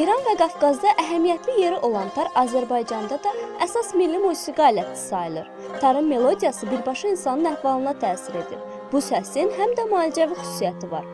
Qafqazda 0.00 0.94
əhəmiyyətli 1.02 1.54
yeri 1.60 1.78
olan 1.84 2.08
tar 2.16 2.30
Azərbaycanda 2.40 3.18
da 3.20 3.32
əsas 3.64 3.90
milli 3.98 4.16
musiqi 4.22 4.62
aləti 4.64 4.96
sayılır. 4.96 5.50
Tarın 5.80 6.08
melodiyası 6.08 6.70
birbaşa 6.70 7.08
insanın 7.08 7.50
əhvalına 7.50 7.92
təsir 8.00 8.38
edir. 8.40 8.62
Bu 8.92 9.02
səsin 9.04 9.52
həm 9.58 9.74
də 9.76 9.84
müalicəvi 9.90 10.38
xüsusiyyəti 10.40 10.90
var. 10.94 11.04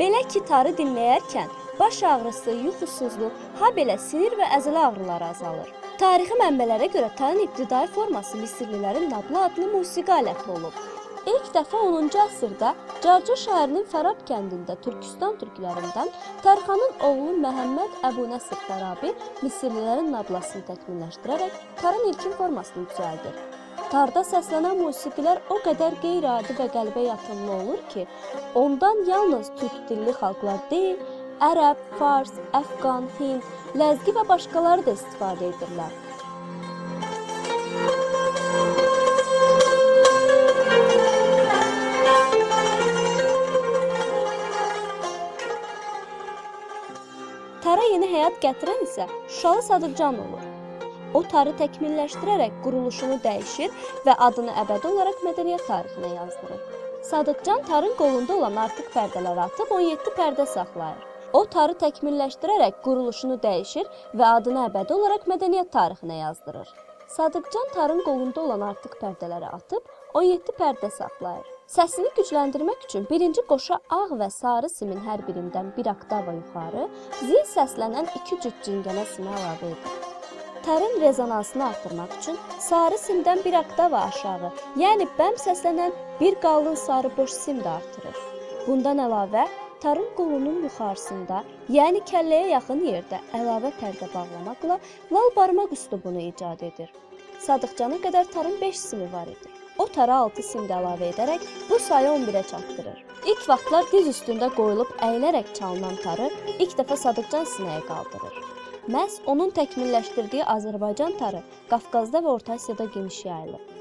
Belə 0.00 0.24
ki, 0.32 0.44
tarı 0.48 0.72
dinləyərkən 0.80 1.52
baş 1.78 2.02
ağrısı, 2.02 2.56
yuxusuzluq, 2.64 3.46
ha 3.60 3.74
belə 3.76 4.00
sinir 4.00 4.32
və 4.40 4.48
əzələ 4.56 4.88
ağrıları 4.88 5.32
azalır. 5.34 5.72
Tarixi 6.00 6.40
mənbələrə 6.40 6.88
görə 6.96 7.12
tarın 7.20 7.44
ibtidai 7.44 7.86
forması 7.92 8.40
Misirlilərin 8.40 9.10
nablı 9.12 9.44
adlı 9.50 9.72
musiqi 9.76 10.12
aləti 10.22 10.54
olub. 10.56 10.86
İlk 11.26 11.48
dəfə 11.56 11.78
10-cu 11.82 12.18
əsrdə 12.22 12.68
Carca 13.02 13.34
şəhərinin 13.40 13.86
Fərab 13.90 14.20
kəndində 14.28 14.76
Türkistan 14.84 15.34
türklərindən 15.40 16.12
Tərxanın 16.44 17.02
oğlu 17.08 17.32
Məhəmməd 17.42 17.96
Əbu 18.06 18.28
Nəsir 18.30 18.60
Fərabi 18.68 19.10
Misirlilərin 19.40 20.12
nablasını 20.14 20.62
təkmilləşdirərək 20.68 21.58
tarın 21.82 22.06
ilkin 22.12 22.36
formasını 22.38 22.86
düzəldir. 22.92 23.42
Tarda 23.90 24.22
səslənən 24.30 24.78
musiqilər 24.84 25.42
o 25.50 25.58
qədər 25.66 25.98
qeyri-adi 26.06 26.54
və 26.60 26.70
qəlbə 26.78 27.06
yatımlı 27.08 27.54
olur 27.58 27.84
ki, 27.90 28.06
ondan 28.62 29.02
yalnız 29.10 29.50
türk 29.58 29.82
dilli 29.90 30.14
xalqlar 30.22 30.62
deyil, 30.70 31.02
ərəb, 31.42 31.82
fars, 31.98 32.38
əfqan, 32.54 33.10
hind, 33.18 33.54
ləzgi 33.74 34.14
və 34.14 34.28
başqaları 34.30 34.86
da 34.86 34.94
istifadə 34.94 35.50
edirlər. 35.50 36.05
Həyat 48.26 48.40
gətirən 48.42 48.80
isə 48.82 49.04
Şuşalı 49.28 49.62
Sadıqcan 49.62 50.16
olur. 50.18 50.46
O 51.14 51.22
tarı 51.30 51.52
təkmilləşdirərək 51.60 52.56
quruluşunu 52.64 53.20
dəyişir 53.22 53.70
və 54.06 54.16
adını 54.26 54.54
əbədi 54.62 54.88
olaraq 54.90 55.20
mədəniyyət 55.26 55.66
tarixinə 55.68 56.10
yazdırır. 56.14 56.64
Sadıqcan 57.10 57.62
tarın 57.68 57.94
qolunda 58.00 58.36
olan 58.36 58.56
artıq 58.64 58.88
pərdələri 58.96 59.44
atıb 59.46 59.70
17 59.78 60.14
pərdə 60.18 60.46
saxlayır. 60.54 61.04
O 61.32 61.44
tarı 61.54 61.78
təkmilləşdirərək 61.82 62.82
quruluşunu 62.82 63.38
dəyişir 63.44 63.86
və 64.18 64.32
adını 64.40 64.66
əbədi 64.72 64.98
olaraq 64.98 65.28
mədəniyyət 65.30 65.70
tarixinə 65.76 66.18
yazdırır. 66.24 66.72
Sadıqcan 67.16 67.70
tarın 67.74 68.02
qolunda 68.08 68.40
olan 68.48 68.66
artıq 68.72 68.98
pərdələri 69.04 69.54
atıb 69.60 69.86
17 70.14 70.58
pərdə 70.58 70.90
saxlayır. 70.98 71.55
Səsini 71.66 72.10
gücləndirmək 72.14 72.84
üçün 72.86 73.06
birinci 73.10 73.42
qoşa 73.50 73.76
ağ 73.94 74.14
və 74.18 74.26
sarı 74.30 74.68
simin 74.70 75.00
hər 75.02 75.24
birindən 75.26 75.72
bir 75.74 75.88
oktava 75.90 76.34
yuxarı, 76.36 76.84
zil 77.18 77.42
səslənən 77.52 78.06
iki 78.20 78.38
cüt 78.44 78.60
cingənə 78.66 79.02
simi 79.14 79.32
əlavə 79.32 79.72
edir. 79.72 79.96
Tarın 80.66 80.94
rezonansını 81.00 81.66
artırmaq 81.66 82.14
üçün 82.20 82.38
sarı 82.68 83.00
simdən 83.06 83.42
bir 83.48 83.58
oktava 83.64 84.04
aşağı, 84.12 84.52
yəni 84.84 85.08
bəm 85.18 85.42
səslənən 85.42 85.98
bir 86.20 86.38
qalın 86.46 86.78
sarı 86.84 87.10
boş 87.18 87.34
sim 87.34 87.58
də 87.66 87.74
artırır. 87.80 88.22
Bundan 88.68 89.02
əlavə 89.08 89.48
tarın 89.82 90.08
qolunun 90.22 90.62
yuxarısında, 90.68 91.42
yəni 91.80 92.06
kəlləyə 92.14 92.54
yaxın 92.54 92.86
yerdə 92.92 93.24
əlavə 93.42 93.74
pərdə 93.82 94.14
bağlamaqla 94.14 94.78
lal 95.18 95.34
barmaq 95.36 95.74
üslubunu 95.74 96.28
icad 96.30 96.62
edir. 96.70 96.94
Sadıqcana 97.42 97.98
qədər 98.06 98.30
tarın 98.30 98.60
5 98.60 98.84
simi 98.88 99.12
var 99.12 99.26
idi. 99.26 99.65
O 99.78 99.86
tara 99.86 100.16
6 100.24 100.42
sim 100.42 100.64
də 100.68 100.78
əlavə 100.78 101.10
edərək 101.12 101.42
bu 101.68 101.78
sayı 101.86 102.08
11-ə 102.08 102.42
çatdırır. 102.50 103.04
İlk 103.32 103.48
vaxtlar 103.50 103.84
diz 103.92 104.08
üstündə 104.12 104.48
qoyulub 104.56 104.92
əyilərək 105.04 105.52
çalınan 105.58 105.98
tarı 106.04 106.30
ilk 106.58 106.76
dəfə 106.80 106.96
Sadıqcan 107.02 107.44
sinəyə 107.52 107.82
qaldırır. 107.90 108.38
Məhz 108.96 109.18
onun 109.26 109.50
təkmilləşdirdiyi 109.50 110.46
Azərbaycan 110.56 111.18
tarı 111.20 111.42
Qafqazda 111.72 112.22
və 112.24 112.36
Orta 112.38 112.56
Asiyada 112.56 112.86
geniş 112.94 113.24
yayılıb. 113.24 113.75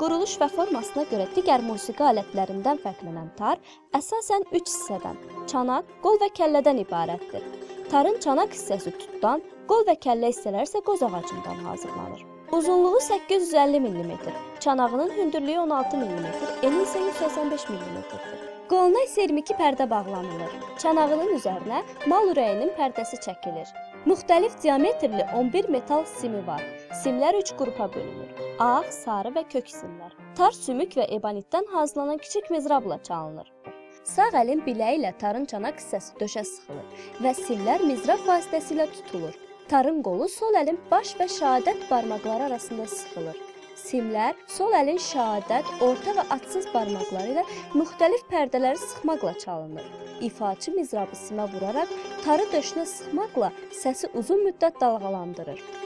Quruluş 0.00 0.38
və 0.40 0.46
formasına 0.48 1.02
görə 1.10 1.26
digər 1.34 1.60
musiqi 1.60 2.00
alətlərindən 2.08 2.78
fərqlənən 2.80 3.26
tar 3.36 3.58
əsasən 3.98 4.46
3 4.48 4.70
hissədən, 4.70 5.18
çanaq, 5.50 5.90
qol 6.00 6.16
və 6.22 6.30
kəllədən 6.38 6.80
ibarətdir. 6.86 7.44
Tarın 7.92 8.16
çanaq 8.24 8.54
hissəsi 8.56 8.94
tutdan, 9.02 9.44
qol 9.68 9.84
və 9.90 9.98
kəllə 10.06 10.30
hissələri 10.32 10.70
isə 10.70 10.80
qoz 10.86 11.04
ağacından 11.04 11.60
hazırlanır. 11.66 12.24
Uzunluğu 12.56 13.00
850 13.10 13.80
mm, 13.80 14.16
çanağının 14.60 15.12
hündürlüyü 15.18 15.58
16 15.66 15.96
mm, 15.96 16.26
eni 16.62 16.82
isə 16.86 17.04
185 17.04 17.68
mm-dir. 17.68 18.26
Qoluna 18.72 19.04
isə 19.04 19.28
22 19.28 19.60
pərdə 19.60 19.90
bağlanılır. 19.90 20.56
Çanağının 20.80 21.36
üzərinə 21.36 21.84
mal 22.08 22.32
ürəyinin 22.32 22.72
pərdəsi 22.80 23.20
çəkilir. 23.28 23.68
Müxtəlif 24.06 24.62
diametrli 24.62 25.26
11 25.36 25.68
metal 25.68 26.04
simi 26.08 26.40
var. 26.46 26.62
Simlər 27.02 27.36
3 27.36 27.50
qrupa 27.58 27.88
bölünür. 27.94 28.30
Ağ, 28.58 28.82
sarı 28.90 29.28
və 29.34 29.42
kök 29.52 29.68
simlər. 29.68 30.14
Tar 30.38 30.56
sümük 30.56 30.96
və 30.96 31.04
ebanitdən 31.16 31.68
hazırlanan 31.72 32.16
kiçik 32.24 32.48
mizrabla 32.50 32.96
çalınır. 33.02 33.52
Sağ 34.04 34.30
əlin 34.40 34.64
biləyi 34.64 35.02
ilə 35.02 35.12
tarın 35.20 35.44
çanaq 35.52 35.76
hissəsi 35.82 36.16
döşə 36.22 36.46
sıxılır 36.48 37.04
və 37.26 37.34
simlər 37.42 37.84
mizrab 37.84 38.24
vasitəsilə 38.30 38.88
tutulur. 38.96 39.36
Tarın 39.68 40.00
qolu 40.02 40.32
sol 40.32 40.56
əlin 40.62 40.80
baş 40.90 41.12
və 41.20 41.28
şahadət 41.36 41.84
barmaqları 41.90 42.48
arasında 42.48 42.86
sıxılır. 42.86 43.49
Simlər 43.80 44.36
sol 44.50 44.74
əlin 44.76 44.98
şahadət, 45.00 45.68
orta 45.86 46.12
və 46.18 46.24
atsız 46.36 46.66
barmaqları 46.74 47.32
ilə 47.32 47.44
müxtəlif 47.72 48.26
pərdələri 48.32 48.80
sıxmaqla 48.82 49.32
çalınır. 49.44 49.86
İfaçı 50.28 50.74
mizrabı 50.76 51.16
simə 51.16 51.48
vuraraq 51.54 51.94
tarı 52.24 52.44
döşünə 52.52 52.84
sıxmaqla 52.94 53.52
səsi 53.82 54.12
uzun 54.20 54.44
müddət 54.48 54.80
dalğalandırır. 54.82 55.79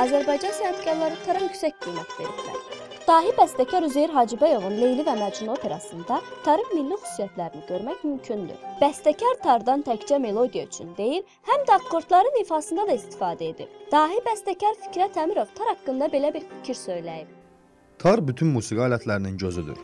Azərbaycan 0.00 0.54
sənətkarları 0.56 1.16
tara 1.26 1.40
yüksək 1.44 1.74
qiymət 1.84 2.12
veriblər. 2.16 2.60
Dahi 3.04 3.32
bəstəkar 3.36 3.84
Üzeyir 3.84 4.12
Hacıbəyovun 4.14 4.78
Leyli 4.80 5.02
və 5.04 5.12
Məcnun 5.18 5.50
operasında 5.52 6.20
tarın 6.46 6.70
milli 6.72 6.96
xüsusiyyətlərini 7.02 7.66
görmək 7.68 8.06
mümkündür. 8.06 8.62
Bəstəkar 8.80 9.42
tardan 9.42 9.84
təkcə 9.84 10.16
melodiya 10.22 10.64
üçün 10.70 10.94
deyil, 10.96 11.26
həm 11.50 11.66
də 11.68 11.74
akkordların 11.76 12.38
ifasında 12.40 12.86
da 12.88 12.96
istifadə 12.96 13.50
edib. 13.50 13.74
Dahi 13.92 14.22
bəstəkar 14.28 14.78
Fikrət 14.86 15.18
Əmirov 15.20 15.52
tar 15.58 15.68
haqqında 15.74 16.08
belə 16.14 16.32
bir 16.38 16.46
fikir 16.54 16.80
söyləyib. 16.80 17.28
Tar 18.00 18.24
bütün 18.24 18.54
musiqi 18.56 18.80
alətlərinin 18.86 19.36
gözüdür. 19.44 19.76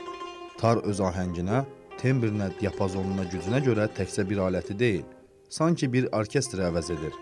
Tar 0.56 0.80
öz 0.80 1.04
ahənginə, 1.10 1.66
tembrinə, 2.00 2.48
diapazonuna, 2.62 3.28
gücünə 3.34 3.60
görə 3.68 3.90
təkcə 4.00 4.24
bir 4.32 4.40
aləti 4.48 4.78
deyil, 4.80 5.04
sanki 5.50 5.92
bir 5.92 6.08
orkestr 6.16 6.64
əvəz 6.70 6.92
edir. 6.96 7.12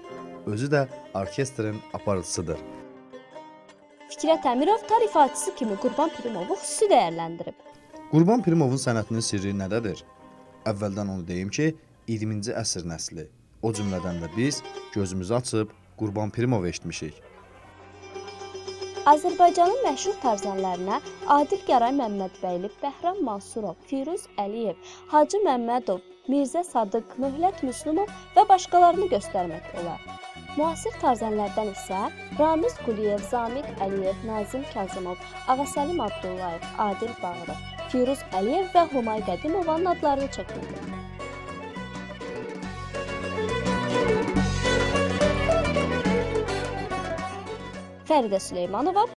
Özü 0.46 0.70
də 0.70 0.86
orkestrin 1.16 1.82
aparıcısıdır. 1.96 2.83
Fikrət 4.14 4.44
Əmirov 4.46 4.84
tar 4.86 5.02
ifaçısı 5.02 5.52
kimi 5.58 5.74
Qurban 5.82 6.12
Pirimovu 6.14 6.54
xüsusi 6.60 6.86
dəyərləndirib. 6.92 7.56
Qurban 8.12 8.44
Pirimovun 8.46 8.78
sənətinin 8.78 9.24
sirri 9.26 9.50
nədədir? 9.58 10.04
Əvvəldən 10.70 11.10
onu 11.16 11.26
deyim 11.26 11.50
ki, 11.56 11.66
20-ci 12.06 12.54
əsr 12.60 12.86
nəsli. 12.86 13.24
O 13.66 13.72
cümlədən 13.74 14.22
də 14.22 14.30
biz 14.36 14.60
gözümüzü 14.94 15.34
açıb 15.40 15.74
Qurban 15.98 16.30
Pirimovu 16.30 16.70
eşitmişik. 16.70 17.18
Azərbaycanın 19.14 19.82
məşhur 19.88 20.20
tarzanlarına 20.22 21.00
Adil 21.40 21.66
Qaray 21.66 21.98
Məmmədbəyli, 21.98 22.70
Bəhram 22.84 23.18
Mansurov, 23.26 23.74
Firuz 23.90 24.28
Əliyev, 24.38 24.78
Hacı 25.10 25.42
Məmmədov, 25.48 25.98
Mirzə 26.24 26.62
Sadıq, 26.64 27.18
Möhlət 27.20 27.58
Müslümov 27.66 28.08
və 28.32 28.46
başqalarını 28.48 29.10
göstərmək 29.12 29.66
olar. 29.82 30.00
Müasir 30.56 30.94
tarzanlardan 31.02 31.68
isə 31.74 31.98
Ramiz 32.38 32.78
Quliyev, 32.86 33.20
Zamiq 33.28 33.68
Əliyev, 33.84 34.22
Nazim 34.24 34.64
Kazımov, 34.70 35.20
Ağasəlim 35.52 36.00
Abdullayev, 36.00 36.64
Adil 36.80 37.12
Bağırov, 37.20 37.60
Firuz 37.92 38.24
Əliyev 38.40 38.72
və 38.72 38.86
Humay 38.94 39.20
Qədimovanın 39.28 39.90
adlarını 39.92 40.30
çəkildi. 40.38 40.80
Fəridə 48.08 48.40
Süleymanova 48.40 49.04